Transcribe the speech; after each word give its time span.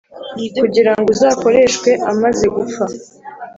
kugira 0.61 0.91
ngo 0.97 1.07
uzakoreshwe 1.15 1.89
amaze 2.11 2.45
gupfa 2.55 2.83